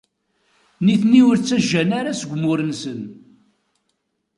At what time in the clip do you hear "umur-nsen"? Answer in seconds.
2.35-3.01